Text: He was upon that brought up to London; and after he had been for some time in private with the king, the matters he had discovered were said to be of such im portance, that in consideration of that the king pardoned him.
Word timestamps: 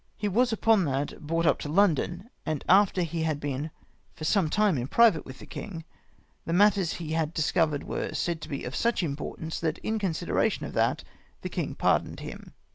He 0.17 0.27
was 0.27 0.51
upon 0.51 0.85
that 0.85 1.21
brought 1.27 1.45
up 1.45 1.59
to 1.59 1.69
London; 1.69 2.31
and 2.43 2.65
after 2.67 3.03
he 3.03 3.21
had 3.21 3.39
been 3.39 3.69
for 4.15 4.23
some 4.23 4.49
time 4.49 4.75
in 4.79 4.87
private 4.87 5.27
with 5.27 5.37
the 5.37 5.45
king, 5.45 5.83
the 6.43 6.53
matters 6.53 6.93
he 6.93 7.11
had 7.11 7.35
discovered 7.35 7.83
were 7.83 8.11
said 8.15 8.41
to 8.41 8.49
be 8.49 8.63
of 8.63 8.75
such 8.75 9.03
im 9.03 9.15
portance, 9.15 9.59
that 9.59 9.77
in 9.83 9.99
consideration 9.99 10.65
of 10.65 10.73
that 10.73 11.03
the 11.43 11.49
king 11.49 11.75
pardoned 11.75 12.21
him. 12.21 12.53